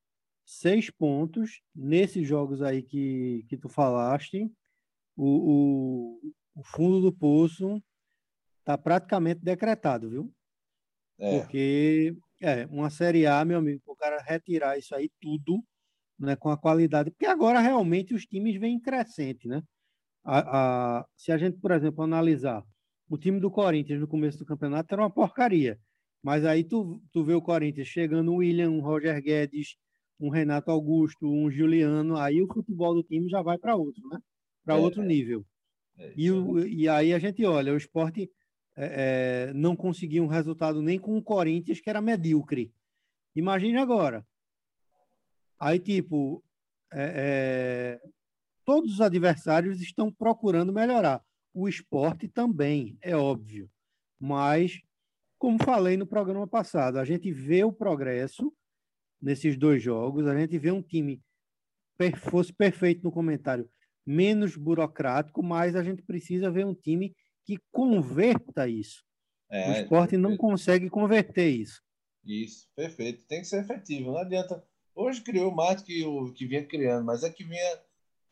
[0.45, 4.51] seis pontos nesses jogos aí que, que tu falaste.
[5.17, 7.81] O, o, o fundo do poço
[8.59, 10.33] está praticamente decretado, viu?
[11.17, 11.39] É.
[11.39, 15.63] Porque é uma Série A, meu amigo, o cara retirar isso aí tudo
[16.19, 19.61] né, com a qualidade, porque agora realmente os times vêm crescente, né?
[20.23, 22.63] A, a, se a gente, por exemplo, analisar
[23.09, 25.79] o time do Corinthians no começo do campeonato era uma porcaria.
[26.23, 29.75] Mas aí tu, tu vê o Corinthians chegando o William, o Roger Guedes,
[30.19, 34.19] um Renato Augusto, um Juliano, aí o futebol do time já vai para outro, né?
[34.63, 35.05] Para é, outro é.
[35.05, 35.45] nível.
[35.97, 38.29] É, e, o, e aí a gente olha, o esporte
[38.75, 42.73] é, é, não conseguiu um resultado nem com o Corinthians, que era medíocre.
[43.35, 44.25] Imagine agora.
[45.59, 46.43] Aí, tipo,
[46.93, 48.09] é, é,
[48.65, 51.23] todos os adversários estão procurando melhorar.
[51.53, 53.69] O esporte também, é óbvio.
[54.19, 54.81] Mas,
[55.37, 58.53] como falei no programa passado, a gente vê o progresso
[59.21, 61.21] nesses dois jogos, a gente vê um time,
[62.29, 63.69] fosse perfeito no comentário,
[64.05, 67.15] menos burocrático, mas a gente precisa ver um time
[67.45, 69.03] que converta isso.
[69.49, 71.81] É, o esporte não consegue converter isso.
[72.23, 73.25] Isso, perfeito.
[73.27, 74.11] Tem que ser efetivo.
[74.11, 74.63] Não adianta.
[74.95, 77.81] Hoje criou mais que o que vinha criando, mas é que vinha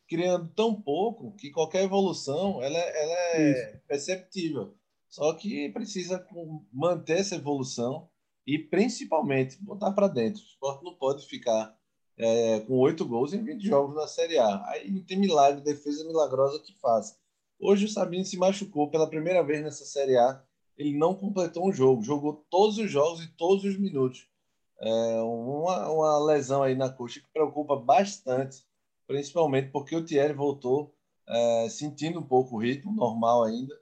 [0.08, 3.80] criando tão pouco que qualquer evolução ela, é, ela é isso.
[3.86, 4.74] perceptível.
[5.08, 6.26] Só que precisa
[6.72, 8.08] manter essa evolução
[8.46, 10.42] e principalmente botar para dentro.
[10.42, 11.76] O esporte não pode ficar
[12.16, 14.68] é, com oito gols em 20 jogos na Série A.
[14.70, 17.16] Aí não tem milagre, defesa milagrosa que faz.
[17.58, 20.42] Hoje o Sabino se machucou pela primeira vez nessa Série A.
[20.76, 24.26] Ele não completou um jogo, jogou todos os jogos e todos os minutos.
[24.84, 28.62] É uma, uma lesão aí na coxa que preocupa bastante,
[29.06, 30.94] principalmente porque o Thierry voltou
[31.26, 33.74] é, sentindo um pouco o ritmo, normal ainda,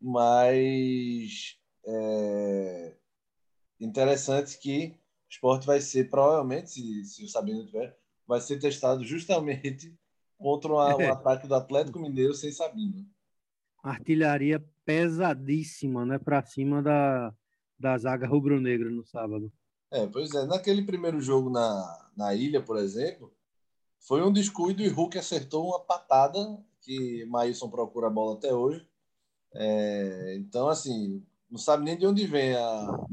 [0.00, 2.96] mas é
[3.78, 9.04] interessante que o esporte vai ser, provavelmente, se, se o Sabino tiver, vai ser testado
[9.04, 9.94] justamente
[10.38, 13.06] contra o um ataque do Atlético Mineiro sem Sabino
[13.88, 17.32] artilharia pesadíssima, né, para cima da,
[17.78, 19.52] da zaga rubro-negra no sábado.
[19.90, 20.44] É, pois é.
[20.46, 23.32] Naquele primeiro jogo na, na ilha, por exemplo,
[24.00, 28.86] foi um descuido e Hulk acertou uma patada que Maílson procura a bola até hoje.
[29.54, 33.06] É, então, assim, não sabe nem de onde vem a,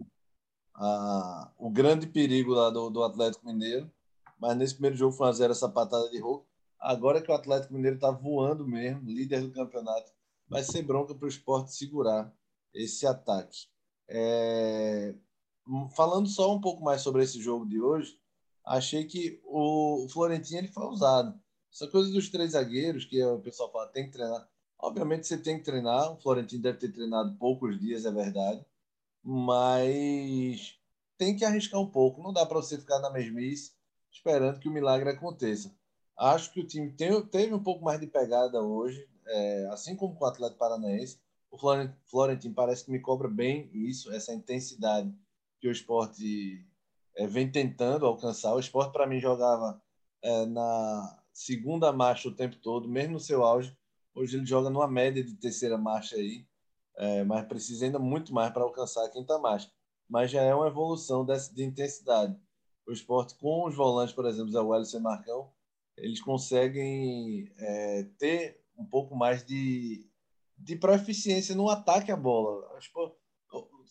[0.76, 3.92] a, o grande perigo lá do, do Atlético Mineiro.
[4.40, 6.46] Mas nesse primeiro jogo foi uma zero essa patada de Hulk.
[6.80, 10.12] Agora que o Atlético Mineiro está voando mesmo, líder do campeonato,
[10.50, 12.32] vai ser bronca para o esporte segurar
[12.74, 13.68] esse ataque.
[14.08, 15.16] É...
[15.96, 18.20] Falando só um pouco mais sobre esse jogo de hoje,
[18.66, 21.40] achei que o Florentino ele foi usado.
[21.72, 24.48] Essa coisa dos três zagueiros, que o pessoal fala, tem que treinar.
[24.78, 28.66] Obviamente você tem que treinar, o Florentino deve ter treinado poucos dias, é verdade,
[29.24, 30.78] mas
[31.18, 32.22] tem que arriscar um pouco.
[32.22, 33.72] Não dá para você ficar na mesmice
[34.12, 35.74] esperando que o milagre aconteça.
[36.18, 40.16] Acho que o time tem, teve um pouco mais de pegada hoje, é, assim como
[40.16, 41.18] com o Atlético Paranaense,
[41.50, 41.58] o
[42.06, 45.14] Florentino parece que me cobra bem isso, essa intensidade
[45.64, 46.62] que o esporte
[47.16, 48.54] é, vem tentando alcançar.
[48.54, 49.82] O esporte, para mim, jogava
[50.22, 53.74] é, na segunda marcha o tempo todo, mesmo no seu auge.
[54.14, 56.46] Hoje ele joga numa média de terceira marcha aí,
[56.98, 59.72] é, mas precisa ainda muito mais para alcançar a quinta marcha.
[60.10, 62.38] Mas já é uma evolução dessa, de intensidade.
[62.86, 65.50] O esporte, com os volantes, por exemplo, Zé Wellison e Marcão,
[65.96, 70.06] eles conseguem é, ter um pouco mais de,
[70.58, 72.68] de proficiência no ataque à bola.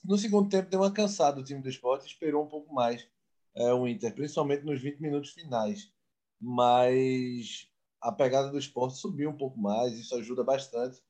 [0.04, 3.06] No segundo tempo deu uma cansada o time do esporte, esperou um pouco mais
[3.54, 5.92] é, o Inter, principalmente nos 20 minutos finais.
[6.40, 7.68] Mas
[8.00, 11.00] a pegada do esporte subiu um pouco mais, isso ajuda bastante.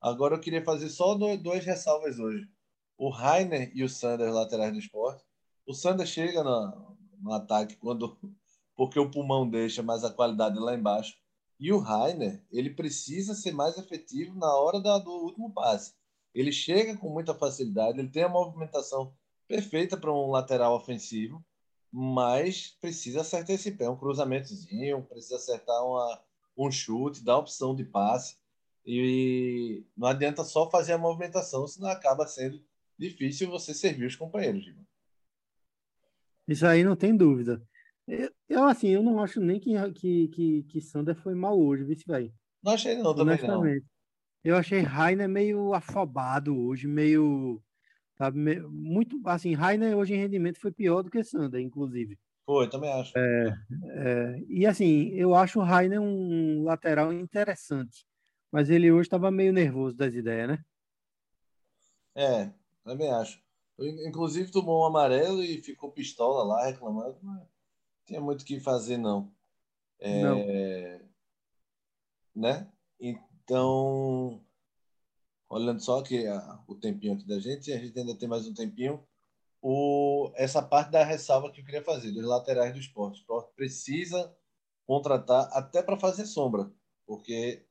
[0.00, 2.48] Agora eu queria fazer só duas ressalvas hoje.
[2.98, 5.24] O Rainer e o Sander, laterais do esporte.
[5.66, 8.18] O Sander chega no, no ataque quando
[8.80, 11.14] porque o pulmão deixa, mas a qualidade lá embaixo.
[11.58, 15.92] E o Rainer, ele precisa ser mais efetivo na hora da, do último passe.
[16.34, 19.12] Ele chega com muita facilidade, ele tem a movimentação
[19.48, 21.44] perfeita para um lateral ofensivo,
[21.92, 26.22] mas precisa acertar esse pé, um cruzamentozinho, precisa acertar uma,
[26.56, 28.36] um chute, dar opção de passe.
[28.86, 32.62] E não adianta só fazer a movimentação, senão acaba sendo
[32.98, 34.72] difícil você servir os companheiros.
[36.46, 37.62] Isso aí não tem dúvida.
[38.48, 41.96] Eu, assim, eu não acho nem que, que, que, que Sander foi mal hoje, viu,
[42.06, 42.32] velho?
[42.62, 43.64] Não achei não, também não.
[44.42, 47.62] Eu achei Rainer meio afobado hoje, meio,
[48.16, 52.18] sabe, meio, muito, assim, Rainer hoje em rendimento foi pior do que Sander, inclusive.
[52.46, 53.12] Foi, também acho.
[53.16, 58.06] É, é, e assim, eu acho o Rainer um lateral interessante,
[58.50, 60.64] mas ele hoje estava meio nervoso das ideias, né?
[62.14, 62.50] É,
[62.82, 63.40] também acho.
[63.78, 67.42] Inclusive tomou um amarelo e ficou pistola lá reclamando, mas
[68.04, 69.32] tinha muito o que fazer, não.
[69.98, 70.38] É, não.
[72.34, 72.68] Né?
[73.50, 74.40] Então,
[75.48, 78.54] olhando só que a, o tempinho aqui da gente, a gente ainda tem mais um
[78.54, 79.04] tempinho.
[79.60, 83.16] O, essa parte da ressalva que eu queria fazer, dos laterais do esporte.
[83.16, 84.32] O esporte precisa
[84.86, 86.72] contratar até para fazer sombra,
[87.04, 87.66] porque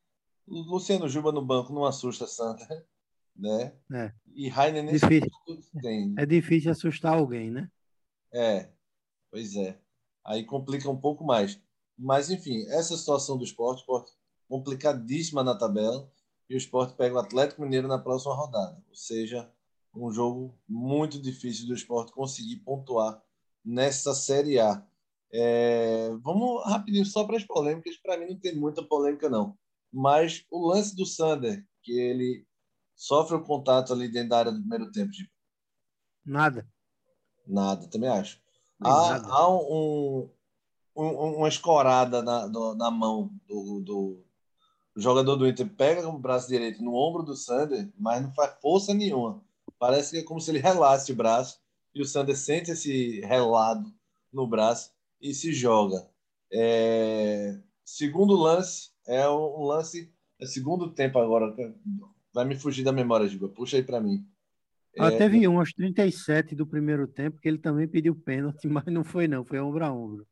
[0.46, 2.68] Luciano Juba no banco não assusta Santa,
[3.34, 3.74] né?
[3.94, 4.14] É.
[4.36, 5.32] E Rainer nesse difícil.
[5.82, 6.14] tem.
[6.18, 7.72] É difícil assustar alguém, né?
[8.34, 8.70] É,
[9.32, 9.80] pois é
[10.26, 11.60] aí complica um pouco mais.
[11.98, 14.12] Mas, enfim, essa situação do esporte, esporte
[14.50, 16.12] complicadíssima na tabela,
[16.50, 18.84] e o esporte pega o Atlético Mineiro na próxima rodada.
[18.90, 19.50] Ou seja,
[19.96, 23.22] um jogo muito difícil do esporte conseguir pontuar
[23.64, 24.84] nessa Série A.
[25.32, 27.98] É, vamos rapidinho só para as polêmicas.
[27.98, 29.56] Para mim não tem muita polêmica, não.
[29.94, 32.48] Mas o lance do Sander, que ele
[32.96, 35.12] sofre o contato ali dentro da área do primeiro tempo.
[35.12, 35.30] Tipo.
[36.26, 36.68] Nada.
[37.46, 38.42] Nada, também acho.
[38.82, 40.30] Há, há um,
[40.96, 44.26] um, uma escorada na, do, na mão do, do,
[45.00, 45.68] o jogador do Inter.
[45.68, 49.42] Pega com o braço direito no ombro do Sander, mas não faz força nenhuma.
[49.80, 51.60] Parece que é como se ele relasse o braço
[51.96, 53.92] e o Sander sente esse relado
[54.32, 56.08] no braço e se joga.
[56.52, 57.58] É...
[57.84, 61.56] Segundo lance, é um lance, é segundo tempo agora.
[62.34, 63.50] Vai me fugir da memória, Giba.
[63.50, 64.26] Puxa aí para mim.
[64.98, 65.18] Ah, é...
[65.18, 69.28] Teve um aos 37 do primeiro tempo que ele também pediu pênalti, mas não foi
[69.28, 70.28] não, foi ombro a ombro.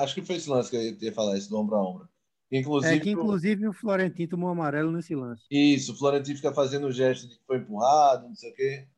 [0.00, 2.08] Acho que foi esse lance que eu ia falar, esse do ombro a ombro.
[2.50, 5.44] Inclusive, é que inclusive o Florentino tomou amarelo nesse lance.
[5.50, 8.88] Isso, o Florentino fica fazendo o gesto de que foi empurrado, não sei o quê.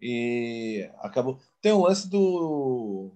[0.00, 1.40] E acabou.
[1.60, 3.10] Tem um lance do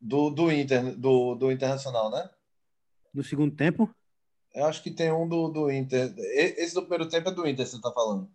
[0.00, 2.30] do, do Inter, do, do Internacional, né?
[3.12, 3.90] No segundo tempo?
[4.54, 6.14] Eu acho que tem um do, do Inter.
[6.16, 8.30] Esse do primeiro tempo é do Inter, você está falando.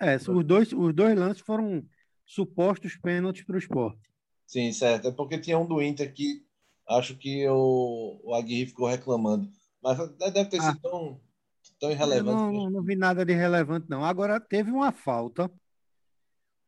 [0.00, 1.84] É, os dois, os dois lances foram
[2.24, 4.08] supostos pênaltis para o esporte.
[4.46, 5.08] Sim, certo.
[5.08, 6.46] É porque tinha um do Inter que
[6.88, 9.48] acho que o, o Aguirre ficou reclamando.
[9.82, 11.20] Mas deve ter sido ah, tão,
[11.78, 12.36] tão irrelevante.
[12.36, 14.04] Não, não vi nada de relevante, não.
[14.04, 15.50] Agora, teve uma falta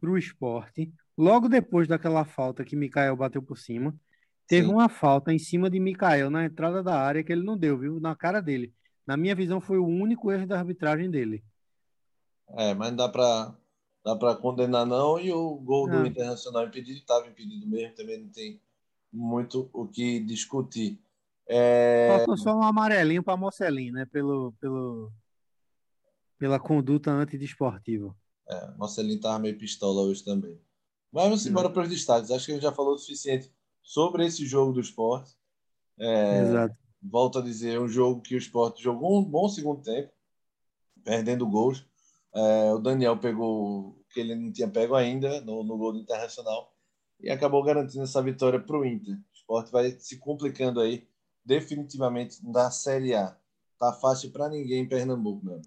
[0.01, 3.95] para o esporte Logo depois daquela falta que Mikael bateu por cima,
[4.47, 4.73] teve Sim.
[4.73, 8.01] uma falta em cima de Mikael na entrada da área que ele não deu, viu?
[8.01, 8.73] Na cara dele.
[9.07, 11.45] Na minha visão, foi o único erro da arbitragem dele.
[12.57, 13.55] É, mas não dá para
[14.03, 18.31] dá para condenar não e o gol do Internacional impedido estava impedido mesmo, também não
[18.31, 18.59] tem
[19.13, 21.01] muito o que discutir.
[21.47, 22.17] É...
[22.19, 24.07] Faltou só um amarelinho para Mocelin, né?
[24.07, 25.13] Pelo, pelo,
[26.39, 28.15] pela conduta antidesportiva.
[28.49, 30.61] É, Mocelin estava meio pistola hoje também.
[31.13, 32.31] Mas vamos embora para os destaques.
[32.31, 35.35] Acho que a gente já falou o suficiente sobre esse jogo do esporte.
[35.99, 36.77] É, Exato.
[37.03, 40.13] Volto a dizer, um jogo que o esporte jogou um bom segundo tempo,
[41.03, 41.85] perdendo gols.
[42.33, 45.99] É, o Daniel pegou o que ele não tinha pego ainda no, no gol do
[45.99, 46.70] Internacional
[47.23, 49.15] e acabou garantindo essa vitória para o Inter.
[49.15, 51.09] O esporte vai se complicando aí
[51.45, 53.37] definitivamente na Série A.
[53.79, 55.61] Tá fácil para ninguém em Pernambuco, meu.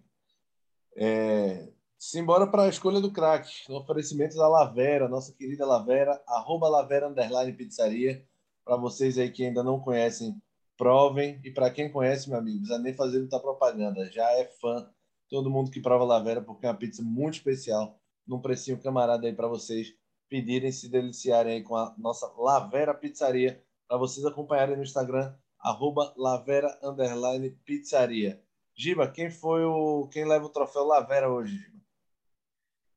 [0.96, 1.74] É,
[2.06, 3.50] Simbora para a escolha do craque.
[3.70, 8.28] No oferecimento da Lavera, nossa querida Lavera, arroba Lavera Underline Pizzaria.
[8.66, 10.36] Para vocês aí que ainda não conhecem,
[10.78, 11.40] provem.
[11.46, 14.12] E para quem conhece, meu amigo, precisa nem fazer muita propaganda.
[14.12, 14.86] Já é fã.
[15.30, 17.98] Todo mundo que prova Lavera, porque é uma pizza muito especial.
[18.28, 19.96] Num precinho camarada aí para vocês
[20.34, 23.64] pedirem, se deliciarem aí com a nossa Lavera Pizzaria.
[23.88, 28.42] Para vocês acompanharem no Instagram, arroba Lavera Underline Pizzaria.
[28.76, 30.08] Giba, quem foi o.
[30.08, 31.60] Quem leva o troféu Lavera hoje,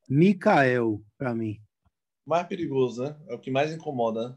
[0.09, 1.61] Mikael, para mim.
[2.25, 3.15] Mais perigoso, né?
[3.29, 4.31] É o que mais incomoda.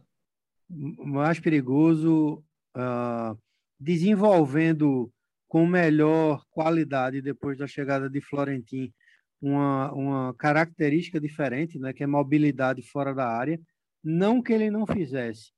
[0.69, 0.95] Né?
[0.97, 2.43] Mais perigoso,
[2.75, 3.39] uh,
[3.79, 5.09] desenvolvendo
[5.47, 8.93] com melhor qualidade depois da chegada de Florentin
[9.41, 13.59] uma, uma característica diferente, né, que é mobilidade fora da área.
[14.03, 15.51] Não que ele não fizesse,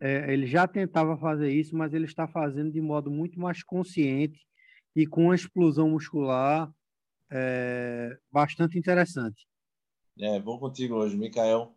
[0.00, 4.46] é, ele já tentava fazer isso, mas ele está fazendo de modo muito mais consciente
[4.94, 6.70] e com uma explosão muscular
[7.30, 9.46] é, bastante interessante.
[10.20, 11.74] É, vou contigo hoje, Mikael.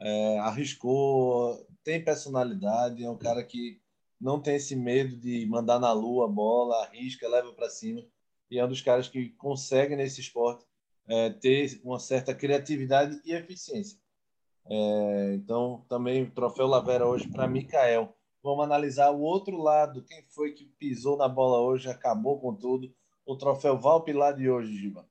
[0.00, 3.80] É, arriscou, tem personalidade, é um cara que
[4.20, 8.04] não tem esse medo de mandar na lua a bola, arrisca, leva para cima.
[8.50, 10.64] E é um dos caras que consegue nesse esporte
[11.08, 13.98] é, ter uma certa criatividade e eficiência.
[14.66, 18.16] É, então, também o troféu Lavera hoje para Mikael.
[18.42, 20.04] Vamos analisar o outro lado.
[20.04, 22.94] Quem foi que pisou na bola hoje, acabou com tudo?
[23.26, 25.08] O troféu Valpilar de hoje, Giba.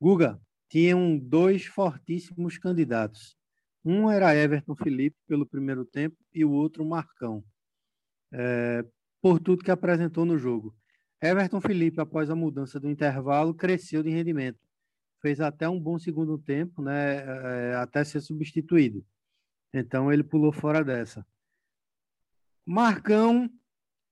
[0.00, 3.36] Guga, tinham dois fortíssimos candidatos.
[3.84, 7.42] Um era Everton Felipe pelo primeiro tempo e o outro Marcão,
[8.32, 8.84] é,
[9.20, 10.76] por tudo que apresentou no jogo.
[11.20, 14.60] Everton Felipe, após a mudança do intervalo, cresceu de rendimento.
[15.20, 17.24] Fez até um bom segundo tempo, né,
[17.70, 19.04] é, até ser substituído.
[19.72, 21.26] Então ele pulou fora dessa.
[22.64, 23.50] Marcão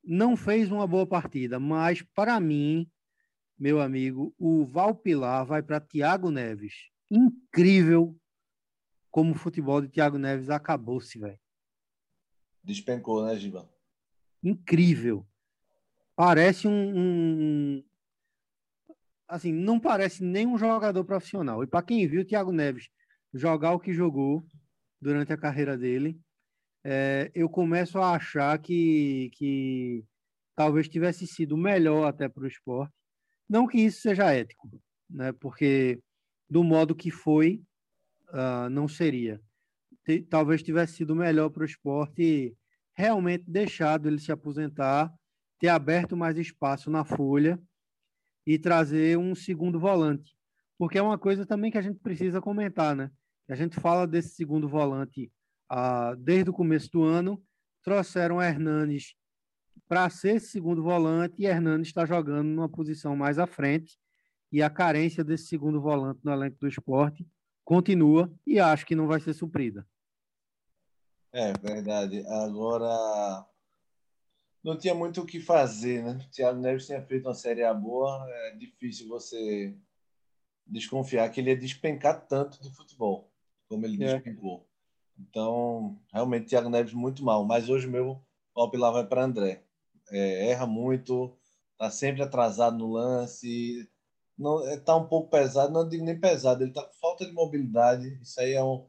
[0.04, 2.90] não fez uma boa partida, mas para mim
[3.58, 6.90] meu amigo, o Valpilar vai para Thiago Neves.
[7.10, 8.14] Incrível
[9.10, 11.38] como o futebol de Thiago Neves acabou-se, velho.
[12.62, 13.70] Despencou, né, Giba?
[14.42, 15.26] Incrível.
[16.16, 17.84] Parece um, um,
[19.28, 21.62] Assim, não parece nem um jogador profissional.
[21.62, 22.88] E para quem viu o Thiago Neves
[23.34, 24.44] jogar o que jogou
[25.00, 26.18] durante a carreira dele,
[26.82, 30.04] é, eu começo a achar que, que
[30.54, 32.96] talvez tivesse sido melhor até para o esporte
[33.48, 34.68] não que isso seja ético,
[35.08, 35.32] né?
[35.32, 36.00] porque
[36.50, 37.62] do modo que foi,
[38.30, 39.40] uh, não seria.
[40.28, 42.56] talvez tivesse sido melhor para o esporte
[42.94, 45.12] realmente deixado ele se aposentar,
[45.58, 47.60] ter aberto mais espaço na folha
[48.46, 50.36] e trazer um segundo volante.
[50.78, 53.10] Porque é uma coisa também que a gente precisa comentar, né?
[53.48, 55.32] A gente fala desse segundo volante
[55.68, 57.42] ah, desde o começo do ano,
[57.82, 59.14] trouxeram Hernanes
[59.88, 63.98] para ser esse segundo volante e Hernanes está jogando numa posição mais à frente
[64.50, 67.26] e a carência desse segundo volante no elenco do esporte
[67.64, 69.86] continua e acho que não vai ser suprida.
[71.32, 72.24] É verdade.
[72.26, 73.46] Agora
[74.66, 76.18] não tinha muito o que fazer, né?
[76.26, 79.72] O Thiago Neves tinha feito uma Série A boa, é difícil você
[80.66, 83.30] desconfiar que ele ia despencar tanto de futebol
[83.68, 84.14] como ele é.
[84.14, 84.66] despencou.
[85.16, 87.44] Então, realmente, Thiago Neves muito mal.
[87.44, 88.20] Mas hoje o meu
[88.74, 89.62] lá vai para André.
[90.10, 91.38] É, erra muito,
[91.78, 93.88] tá sempre atrasado no lance,
[94.36, 98.18] não é, um pouco pesado, não digo nem pesado, ele está com falta de mobilidade.
[98.20, 98.84] Isso aí é um,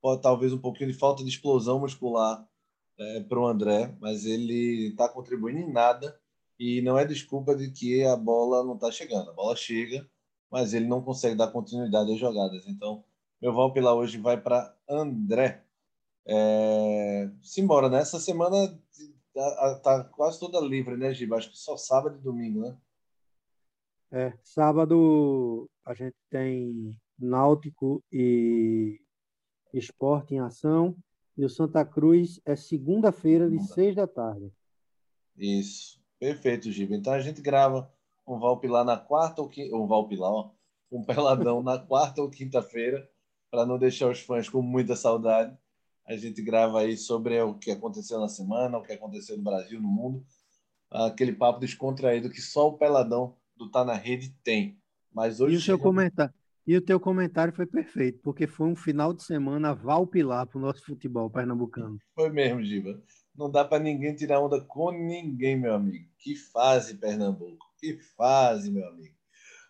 [0.00, 2.49] pode, talvez um pouquinho de falta de explosão muscular
[3.00, 6.20] é, para o André, mas ele está contribuindo em nada
[6.58, 9.30] e não é desculpa de que a bola não está chegando.
[9.30, 10.06] A bola chega,
[10.50, 12.66] mas ele não consegue dar continuidade às jogadas.
[12.66, 13.02] Então,
[13.40, 15.64] meu voto lá hoje vai para André.
[16.26, 17.30] É...
[17.42, 18.04] Simbora, né?
[18.04, 18.78] semana
[19.32, 21.36] tá, tá, quase toda livre, né, Giba?
[21.36, 22.76] Acho que só sábado e domingo, né?
[24.12, 29.00] É, sábado a gente tem Náutico e
[29.72, 30.94] Esporte em ação.
[31.36, 34.52] E o Santa Cruz é segunda-feira, de seis da tarde.
[35.36, 36.00] Isso.
[36.18, 36.94] Perfeito, Giba.
[36.94, 37.90] Então a gente grava
[38.26, 39.74] um Valpilar na quarta ou quinta.
[39.74, 40.50] Um Valpilar, ó.
[40.90, 43.08] Um peladão na quarta ou quinta-feira,
[43.50, 45.56] para não deixar os fãs com muita saudade.
[46.06, 49.80] A gente grava aí sobre o que aconteceu na semana, o que aconteceu no Brasil,
[49.80, 50.24] no mundo.
[50.90, 54.78] Aquele papo descontraído que só o peladão do Tá na Rede tem.
[55.12, 56.34] Mas hoje e o seu comentário
[56.70, 60.60] e o teu comentário foi perfeito, porque foi um final de semana valpilar para o
[60.60, 61.98] nosso futebol pernambucano.
[62.14, 63.02] Foi mesmo, Giba.
[63.34, 66.08] Não dá para ninguém tirar onda com ninguém, meu amigo.
[66.16, 67.66] Que fase, Pernambuco.
[67.76, 69.12] Que fase, meu amigo.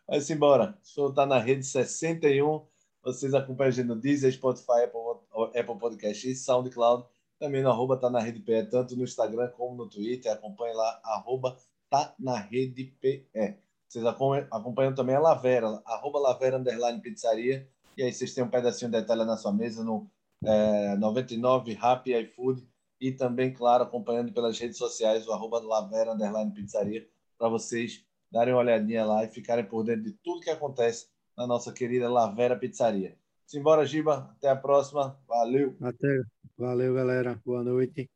[0.07, 0.79] Mas embora.
[0.83, 2.67] O senhor está na rede 61.
[3.03, 7.07] Vocês acompanham a gente no Deezer, Spotify, Apple, Apple Podcast e SoundCloud.
[7.39, 10.31] Também no arroba tá na rede PE, tanto no Instagram como no Twitter.
[10.31, 11.57] Acompanhe lá, arroba
[11.89, 13.59] tá na rede PE.
[13.91, 17.69] Vocês acompanham também a Lavera, arroba Lavera Underline Pizzaria.
[17.97, 20.09] E aí vocês têm um pedacinho de detalhe na sua mesa no
[20.45, 22.65] é, 99 Rappi iFood.
[23.01, 27.05] E também, claro, acompanhando pelas redes sociais o arroba Lavera Underline Pizzaria
[27.37, 31.45] para vocês darem uma olhadinha lá e ficarem por dentro de tudo que acontece na
[31.45, 33.19] nossa querida Lavera Pizzaria.
[33.45, 34.31] Simbora, Giba.
[34.37, 35.19] Até a próxima.
[35.27, 35.77] Valeu.
[35.81, 36.23] Até.
[36.57, 37.41] Valeu, galera.
[37.45, 38.09] Boa noite.